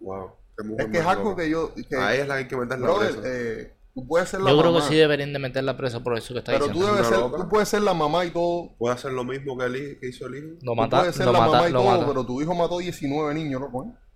[0.00, 0.30] Wow.
[0.78, 1.42] Es que es algo loca.
[1.42, 1.70] que yo...
[1.88, 3.28] Que, A ella es la que hay que meterla brother, presa.
[3.28, 6.16] eh, tú puedes ser la Yo creo mamá, que sí deberían de meterla presa por
[6.16, 6.94] eso que está pero tú diciendo.
[6.94, 8.70] debes ser, tú puedes ser la mamá y todo.
[8.78, 10.46] Puede hacer lo mismo que, el que hizo el hijo.
[10.62, 12.06] Lo Tú mata, puedes ser lo la mata, mamá y todo, mata.
[12.06, 13.60] pero tu hijo mató 19 niños.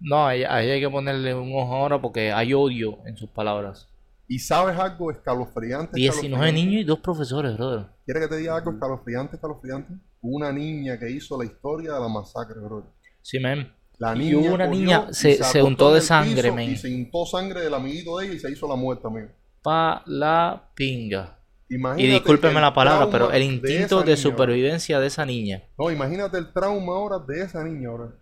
[0.01, 3.89] No, ahí, ahí hay que ponerle un ojo ahora porque hay odio en sus palabras.
[4.29, 5.93] Y sabes algo escalofriante.
[5.97, 6.53] 19 escalofriante?
[6.53, 7.87] niños y dos profesores, brother.
[8.05, 9.95] ¿Quieres que te diga algo escalofriante, escalofriante?
[10.21, 12.93] Una niña que hizo la historia de la masacre, bro.
[13.23, 13.73] Sí, men.
[13.99, 16.71] La Y niña hubo una niña, se- se untó de sangre, men.
[16.73, 19.29] Y se untó sangre del amiguito de ella y se hizo la muerte, amigo.
[19.63, 21.39] Pa la pinga.
[21.69, 25.65] Imagínate Y discúlpeme la palabra, pero el instinto de niña, supervivencia de esa niña.
[25.79, 28.13] No, imagínate el trauma ahora de esa niña, bro.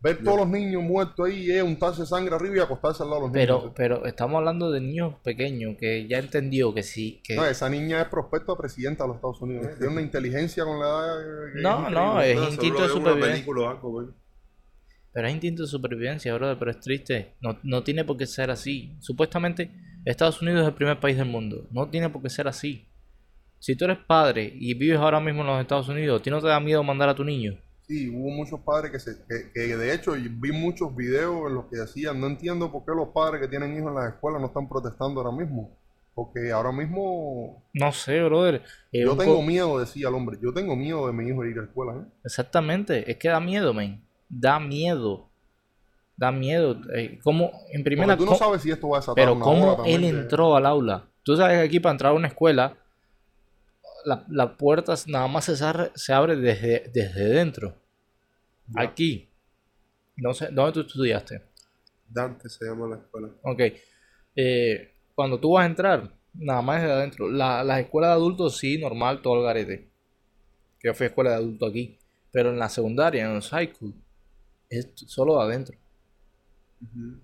[0.00, 3.22] Ver todos los niños muertos ahí y ella untarse sangre arriba y acostarse al lado
[3.22, 3.72] de los Pero, niños.
[3.74, 8.02] pero estamos hablando de niños pequeños que ya entendió que sí, que No, esa niña
[8.02, 9.66] es prospecto a presidenta de los Estados Unidos.
[9.66, 9.74] ¿eh?
[9.78, 11.16] Tiene una inteligencia con la edad.
[11.62, 13.52] No, no, es instinto de supervivencia.
[13.70, 14.12] algo.
[15.12, 17.34] Pero es instinto de supervivencia, brother, pero es triste.
[17.40, 18.94] No, no tiene por qué ser así.
[19.00, 19.70] Supuestamente
[20.04, 21.66] Estados Unidos es el primer país del mundo.
[21.70, 22.86] No tiene por qué ser así.
[23.58, 26.40] Si tú eres padre y vives ahora mismo en los Estados Unidos, ¿a ti no
[26.42, 27.58] te da miedo mandar a tu niño?
[27.86, 31.66] Sí, hubo muchos padres que, se, que, que de hecho vi muchos videos en los
[31.66, 34.48] que decían, no entiendo por qué los padres que tienen hijos en las escuelas no
[34.48, 35.76] están protestando ahora mismo.
[36.16, 38.62] Porque ahora mismo No sé, brother.
[38.90, 41.60] Eh, yo tengo miedo, decía el hombre, yo tengo miedo de mi hijo ir a
[41.60, 41.92] la escuela.
[41.92, 42.04] ¿eh?
[42.24, 44.02] Exactamente, es que da miedo, men.
[44.28, 45.28] Da miedo.
[46.16, 46.80] Da miedo.
[46.94, 49.44] Eh, ¿cómo, en primera, Porque tú no sabes si esto va a desatar pero una
[49.44, 51.04] cómo él entró al aula?
[51.22, 52.78] Tú sabes que aquí para entrar a una escuela,
[54.06, 57.74] la, la puerta nada más se, abre- se abre desde, desde dentro.
[58.68, 58.82] Ya.
[58.82, 59.28] Aquí.
[60.16, 61.42] No sé, ¿dónde tú estudiaste?
[62.08, 63.28] Dante se llama la escuela.
[63.42, 63.60] Ok.
[64.34, 67.28] Eh, cuando tú vas a entrar, nada más desde adentro.
[67.30, 69.90] La, las escuelas de adultos, sí, normal, todo el garete.
[70.78, 71.98] Que yo fui a escuela de adultos aquí.
[72.32, 73.94] Pero en la secundaria, en el high school,
[74.70, 75.76] es solo de adentro.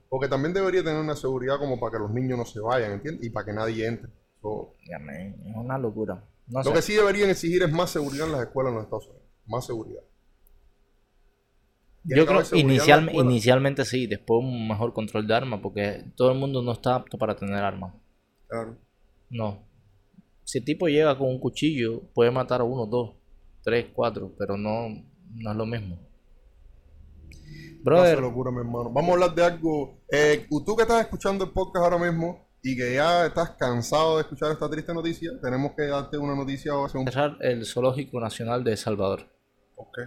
[0.08, 3.26] Porque también debería tener una seguridad como para que los niños no se vayan, ¿entiendes?
[3.26, 4.10] Y para que nadie entre.
[4.40, 6.24] So, Ya, man, es una locura.
[6.52, 9.06] No lo que sí deberían exigir es más seguridad en las escuelas en los Estados
[9.06, 9.26] Unidos.
[9.46, 10.02] Más seguridad.
[12.04, 16.32] Yo que creo la inicial, inicialmente sí, después un mejor control de armas, porque todo
[16.32, 17.94] el mundo no está apto para tener armas.
[18.48, 18.76] Claro.
[19.30, 19.66] No.
[20.44, 23.14] Si el tipo llega con un cuchillo, puede matar a uno, dos,
[23.62, 24.88] tres, cuatro, pero no,
[25.34, 25.98] no es lo mismo.
[27.82, 28.90] Brother, locura, mi hermano.
[28.90, 30.02] Vamos a hablar de algo.
[30.10, 34.22] Eh, tú que estás escuchando el podcast ahora mismo y que ya estás cansado de
[34.22, 36.88] escuchar esta triste noticia, tenemos que darte una noticia ahora.
[36.92, 39.26] cerrar el Zoológico Nacional de El Salvador,
[39.74, 40.02] ¿Por qué?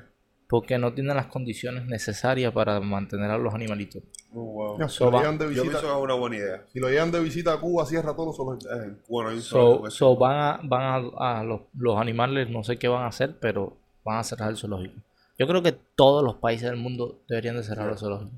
[0.48, 4.04] porque no tiene las condiciones necesarias para mantener a los animalitos.
[4.34, 4.90] Oh, wow.
[4.90, 6.66] Si, So lo va- llevan de Yo pienso visita, que es una buena idea.
[6.72, 8.72] si lo llevan de visita a Cuba, cierra todos los zoológicos.
[8.72, 10.82] Eh, en Cuba no hay un So, zoológico que so van a, van
[11.18, 14.50] a, a los, los animales, no sé qué van a hacer, pero van a cerrar
[14.52, 14.96] el zoológico.
[15.40, 18.34] Yo creo que todos los países del mundo deberían de cerrar los zoológicos.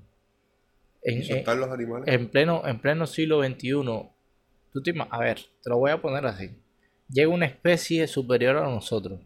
[1.10, 2.28] En, los animales.
[2.28, 3.72] pleno, en pleno siglo XXI,
[4.74, 6.50] tú te a ver, te lo voy a poner así.
[7.08, 9.22] Llega una especie superior a nosotros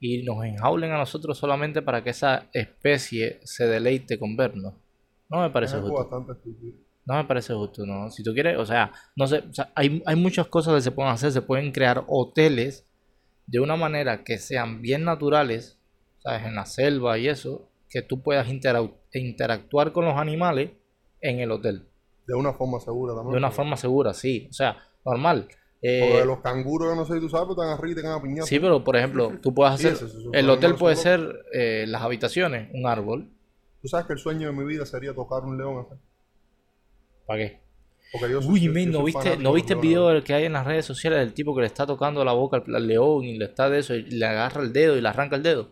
[0.00, 4.74] y nos enjaulen a nosotros solamente para que esa especie se deleite con vernos.
[5.28, 5.94] No me parece justo.
[5.94, 6.32] bastante.
[7.04, 8.10] No me parece justo, ¿no?
[8.10, 10.90] Si tú quieres, o sea, no sé, o sea, hay, hay muchas cosas que se
[10.90, 11.30] pueden hacer.
[11.30, 12.84] Se pueden crear hoteles
[13.46, 15.78] de una manera que sean bien naturales,
[16.18, 16.46] ¿sabes?
[16.46, 18.46] En la selva y eso, que tú puedas
[19.12, 20.70] interactuar con los animales
[21.20, 21.88] en el hotel.
[22.26, 23.32] De una forma segura también.
[23.32, 24.48] De una forma segura, sí.
[24.50, 25.48] O sea, normal.
[25.80, 28.02] Eh, Porque los canguros, yo no sé si tú sabes, pero están arriba y
[28.34, 29.96] te a sí, pero por ejemplo, tú puedes hacer.
[30.32, 33.30] El hotel puede ser eh, las habitaciones, un árbol.
[33.80, 35.86] Tú sabes que el sueño de mi vida sería tocar un león.
[37.26, 37.60] ¿Para qué?
[38.10, 40.24] Porque yo soy- Uy, yo ¿no viste, ¿no de viste el video leones.
[40.24, 42.74] que hay en las redes sociales del tipo que le está tocando la boca al,
[42.74, 45.36] al león y le está de eso y le agarra el dedo y le arranca
[45.36, 45.70] el dedo?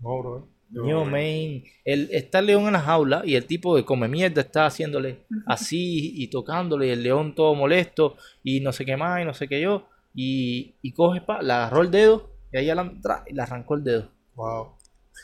[0.00, 0.48] No, bro.
[0.72, 1.10] No, Yo, no.
[1.10, 4.64] men, el, está el león en la jaula y el tipo de come mierda está
[4.66, 9.24] haciéndole así y tocándole y el león todo molesto y no sé qué más y
[9.26, 12.84] no sé qué yo y, y coge, pa, le agarró el dedo y ahí la,
[12.84, 14.08] tra- y le arrancó el dedo.
[14.34, 14.76] Wow.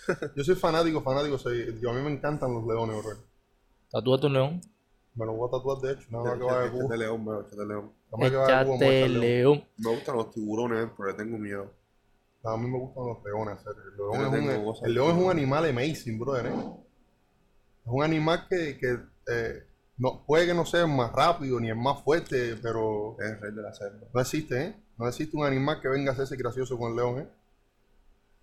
[0.36, 1.38] Yo soy fanático, fanático.
[1.38, 3.14] soy- yo, a mí me encantan los leones, bro.
[3.90, 4.60] Tatúate un león.
[5.14, 6.06] Me lo voy a tatuar, de hecho.
[6.10, 6.96] Nada más que vaya a Échate Cuba.
[6.96, 7.92] león, bro, échate león.
[8.10, 9.20] Cuba, me voy a Échate echar león.
[9.20, 9.64] león.
[9.78, 11.72] Me gustan los tiburones, pero le tengo miedo.
[12.44, 13.58] A mí me gustan los leones.
[13.66, 16.46] El león, es, un, el león es un animal amazing, brother.
[16.46, 16.50] ¿eh?
[16.50, 18.98] Es un animal que, que
[19.32, 19.64] eh,
[19.98, 23.40] no, puede que no sea el más rápido ni el más fuerte, pero Es el
[23.40, 24.06] rey de la selva.
[24.14, 24.76] no existe, ¿eh?
[24.98, 27.28] No existe un animal que venga a hacerse gracioso con el león, ¿eh?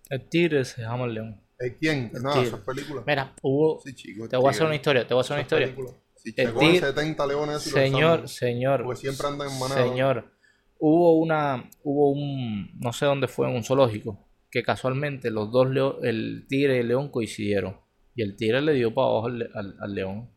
[0.08, 1.40] El tigre se llama el león.
[1.58, 2.10] ¿Eh, ¿Quién?
[2.14, 2.48] El Nada, tigre.
[2.48, 3.04] esas películas.
[3.06, 3.80] Mira, hubo...
[3.80, 4.28] Sí, chico.
[4.28, 5.74] Te voy a hacer una historia, te voy a hacer una historia.
[6.16, 9.82] Sí, El tigre- 70 leones Señor, señor, Porque siempre andan en manada.
[9.82, 10.30] señor,
[10.78, 14.18] hubo una, hubo un, no sé dónde fue, en un zoológico,
[14.50, 17.78] que casualmente los dos, leo- el tigre y el león coincidieron.
[18.14, 20.30] Y el tigre le dio para abajo al, al- al león.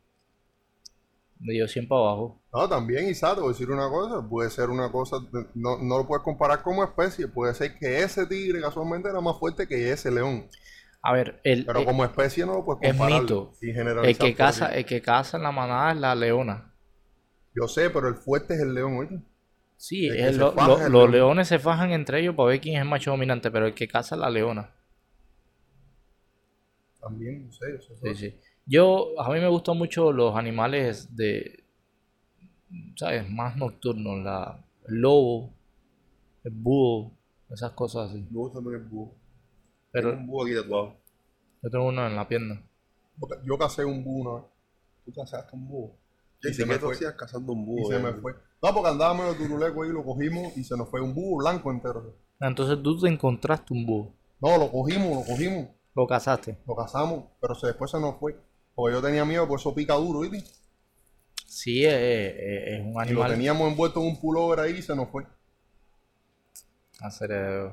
[1.42, 2.42] Le dio 100 para abajo.
[2.54, 5.18] No, también, Isa, te voy a decir una cosa, puede ser una cosa,
[5.56, 9.40] no, no lo puedes comparar como especie, puede ser que ese tigre casualmente era más
[9.40, 10.48] fuerte que ese león,
[11.02, 13.22] A ver, el, pero el- como especie no lo puedes es comparar.
[13.22, 13.54] mito.
[13.62, 16.74] y el que caza, el que caza en la manada es la leona.
[17.56, 19.22] Yo sé, pero el fuerte es el león, oye.
[19.82, 22.76] Sí, El lo- faja lo- el los leones se fajan entre ellos para ver quién
[22.76, 24.70] es el macho dominante, pero el que caza es la leona.
[27.00, 27.80] También, yo sé.
[28.04, 28.40] Sí, sí.
[28.66, 31.64] Yo, a mí me gustan mucho los animales de,
[32.98, 33.30] ¿sabes?
[33.30, 35.50] Más nocturnos, la, el lobo,
[36.44, 37.12] el búho,
[37.50, 38.20] esas cosas así.
[38.30, 39.16] Me gusta también el búho.
[39.92, 40.96] Pero Tengo un búho aquí tatuado.
[41.64, 42.62] yo tengo uno en la pierna.
[43.46, 44.52] Yo cacé un búho una vez
[45.06, 45.96] ¿Tú cazaste un búho?
[46.44, 46.94] Y ¿Y se me fue.
[46.96, 47.90] hacías cazando un y búho?
[47.92, 48.00] se eh?
[48.00, 48.34] me fue.
[48.62, 51.72] No, porque andaba medio turuleco ahí, lo cogimos y se nos fue un búho blanco
[51.72, 52.16] entero.
[52.42, 56.58] Entonces tú te encontraste un búho, No, lo cogimos, lo cogimos, lo cazaste.
[56.68, 58.36] lo cazamos, pero se, después se nos fue.
[58.76, 60.50] Porque yo tenía miedo, por eso pica duro, ¿viste?
[61.46, 62.36] Sí, es, es-
[62.74, 63.32] es un Y lo animal.
[63.32, 65.24] teníamos envuelto en un pullover ahí y se nos fue.
[67.02, 67.72] Hacer, eh,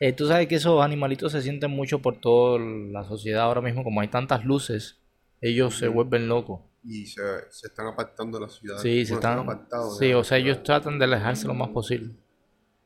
[0.00, 3.84] eh, tú sabes que esos animalitos se sienten mucho por toda la sociedad ahora mismo,
[3.84, 4.98] como hay tantas luces,
[5.40, 6.60] ellos se vuelven locos.
[6.84, 8.78] Y se, se están apartando de la ciudad.
[8.78, 9.38] Sí, se Bueno, están.
[9.44, 12.14] apartados Sí, o sea, ellos tratan de alejarse lo más posible.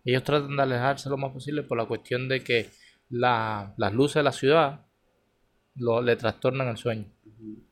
[0.04, 2.70] Ellos tratan de alejarse lo más posible por la cuestión de que
[3.08, 4.86] la- las luces de la ciudad
[5.76, 7.06] lo, le trastornan el sueño.
[7.24, 7.62] Ujú.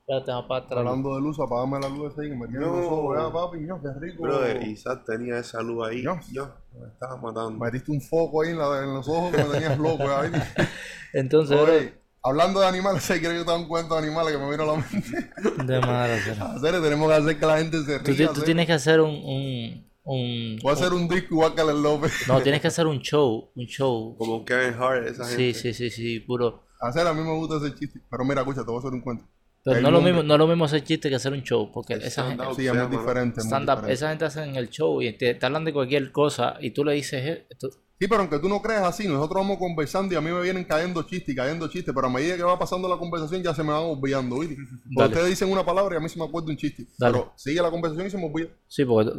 [0.00, 0.78] Espérate, va para atrás.
[0.80, 2.76] Hablando de luz, apagame la luz ahí, que me tiene No.
[2.76, 4.22] los ojos, vea, papi, ño, qué rico.
[4.24, 6.02] Brother, Isaac tenía esa luz ahí.
[6.02, 6.16] Yo.
[6.32, 7.52] Yo, me estaba matando.
[7.64, 10.02] Metiste un foco ahí en, la- en los ojos que me tenías loco.
[10.10, 10.32] ahí.
[11.12, 14.38] Entonces, Oye, hablando de animales, si quieres que te haga un cuento de animales que
[14.38, 15.64] me vino a la mente.
[15.64, 16.14] de madre.
[16.14, 18.32] Hacer, tenemos que hacer que la gente se ría.
[18.32, 21.82] tú tienes que hacer un, un, un- Voy a hacer un disco igual que el
[21.82, 22.12] López.
[22.28, 24.16] No, tienes que hacer un show, un show.
[24.18, 25.54] Como Kevin Hart, esa Sí, gente.
[25.54, 26.64] sí, sí, sí, puro.
[26.80, 28.00] Hacer, a mí me gusta ese chiste.
[28.10, 29.24] Pero mira, escucha, te voy a hacer un cuento.
[29.62, 32.02] Pero no lo mismo, no lo mismo hacer chiste que hacer un show, porque El
[32.02, 32.42] esa gente.
[32.56, 33.40] Sí, es muy diferente.
[33.40, 36.56] es muy esa gente hace en el show y te, te hablan de cualquier cosa
[36.62, 37.68] y tú le dices, eh, tú-
[38.00, 40.64] Sí, pero aunque tú no creas así, nosotros vamos conversando y a mí me vienen
[40.64, 43.62] cayendo chistes y cayendo chistes, pero a medida que va pasando la conversación ya se
[43.62, 44.36] me van olvidando,
[44.96, 46.86] ustedes dicen una palabra y a mí se me acuerda un chiste.
[46.96, 47.12] Dale.
[47.12, 48.48] Pero sigue la conversación y se me olvida.
[48.68, 49.10] sí, porque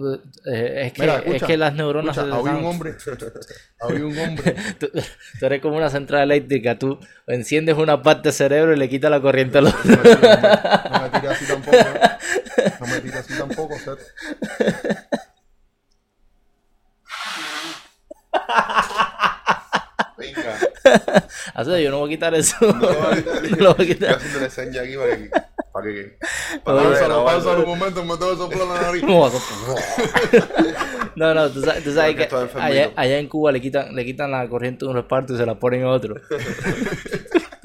[0.52, 2.96] eh, es, que, Mira, es escucha, que las neuronas Escucha, había un hombre,
[3.82, 4.88] había un hombre, tú,
[5.40, 9.12] tú eres como una central eléctrica, tú enciendes una parte del cerebro y le quitas
[9.12, 9.80] la corriente al otro.
[9.92, 12.74] no me tires así tampoco, ¿eh?
[12.80, 15.01] no me tires así tampoco, Seth.
[21.54, 22.56] Así, yo no voy a quitar eso.
[22.62, 24.16] No, ahorita- Yo lo voy a quitar.
[24.16, 25.30] haciendo la seña aquí para que.
[25.72, 26.18] Para que.
[26.64, 27.26] Para grabarlo.
[27.26, 29.04] pausa un momento, me tengo que soplar la nariz.
[31.16, 34.32] No, no, tú sabes, tú sabes que allá, allá en Cuba le quitan, le quitan
[34.32, 36.16] la corriente a unos partos y se la ponen a otro.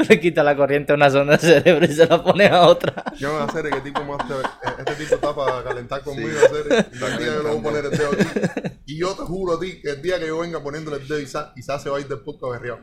[0.09, 3.05] Le quitan la corriente a una zona del cerebro y se la ponen a otra.
[3.19, 4.35] Yo me voy a hacer qué tipo más te...
[4.83, 6.37] Este tipo está para calentar conmigo, Sí.
[6.47, 8.77] hacer que le voy a poner el dedo aquí.
[8.87, 11.19] Y yo te juro a ti que el día que yo venga poniéndole el dedo
[11.19, 12.81] Isa, Isa se va a ir del podcast berreado.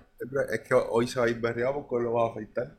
[0.51, 2.75] Es que hoy se va a ir berreado porque lo va a afeitar.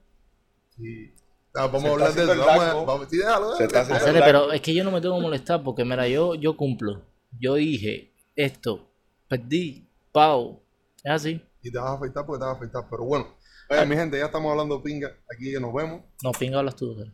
[0.76, 1.14] Sí.
[1.54, 2.36] Ah, vamos a hablar de eso.
[2.36, 3.94] Vamos a, vamos, sí, déjalo, déjalo.
[3.94, 7.02] Hacerle, pero es que yo no me tengo que molestar porque, mira, yo, yo cumplo.
[7.38, 8.90] Yo dije esto,
[9.28, 10.62] perdí, pago.
[11.02, 11.40] Es así.
[11.62, 12.84] Y te vas a afeitar porque te vas a afeitar.
[12.90, 13.28] Pero bueno,
[13.76, 15.08] oye, mi gente, ya estamos hablando pinga.
[15.34, 16.02] Aquí que nos vemos.
[16.22, 16.94] No, pinga hablas tú.
[16.96, 17.12] Cere.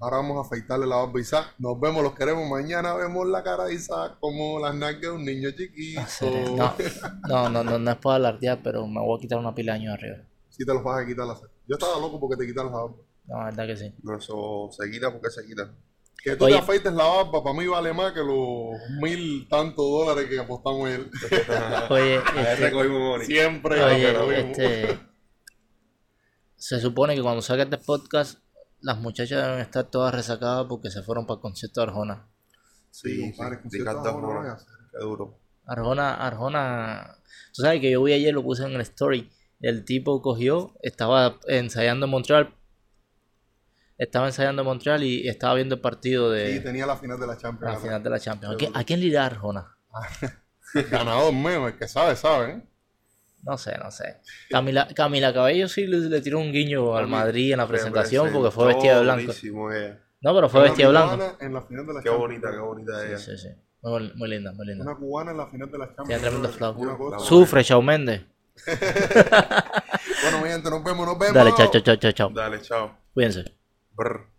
[0.00, 1.54] Ahora vamos a afeitarle la barba a Isaac.
[1.58, 2.48] Nos vemos, los queremos.
[2.48, 6.00] Mañana vemos la cara de Isaac como las nalgas de un niño chiquito.
[6.06, 6.74] Cere, No,
[7.28, 9.80] no, no, no, no es para alardear, pero me voy a quitar una pila de
[9.80, 10.16] años arriba.
[10.48, 12.94] Si te los vas a quitar la Yo estaba loco porque te quitas la barba.
[13.26, 13.94] No, la verdad que sí.
[14.02, 15.70] No, eso se quita porque se quita.
[16.22, 16.54] Que tú Oye.
[16.54, 18.70] te afeites la barba, para mí vale más que los
[19.02, 21.10] mil tantos dólares que apostamos él.
[21.90, 23.24] Oye, este.
[23.26, 23.82] Siempre.
[23.82, 24.32] oye, lo mismo.
[24.32, 24.98] este,
[26.66, 28.38] se supone que cuando saque este podcast,
[28.80, 32.26] las muchachas deben estar todas resacadas porque se fueron para el concierto de Arjona.
[32.90, 34.56] Sí, Sí, compadre, sí, a Arjona.
[34.90, 35.38] Qué duro.
[35.66, 37.18] Arjona, Arjona,
[37.52, 41.38] tú sabes que yo vi ayer, lo puse en el story, el tipo cogió, estaba
[41.48, 42.54] ensayando en Montreal,
[43.98, 47.26] estaba ensayando en Montreal y estaba viendo el partido Sí, de tenía la final de
[47.26, 47.82] la la Champions.
[47.82, 48.54] final de la Champions.
[48.54, 49.76] ¿A quién, a quién le irá Arjona?
[50.90, 52.52] Ganador mío, el que sabe, sabe.
[52.52, 52.68] ¿eh?
[53.44, 54.16] No sé, no sé.
[54.50, 58.50] Camila, Camila Cabello sí le, le tiró un guiño al Madrid en la presentación porque
[58.50, 59.32] fue vestida de blanco.
[59.72, 60.00] Ella.
[60.22, 61.14] No, pero fue vestida de blanco.
[61.16, 62.18] cubana En la final de la Qué Champions.
[62.18, 63.18] bonita, qué bonita ella.
[63.18, 63.48] Sí, sí, sí.
[63.82, 64.84] Muy, muy linda, muy linda.
[64.84, 66.22] Una cubana en la final de la Champions.
[66.22, 67.18] Tremendo.
[67.20, 68.22] Sufre, Shawn Mendes.
[70.22, 71.34] Bueno, mi gente, nos vemos, nos vemos.
[71.34, 72.30] Dale, chao, chao, chao, chao, chao.
[72.30, 72.96] Dale, chao.
[73.12, 73.44] Cuídense.
[73.92, 74.33] Brr.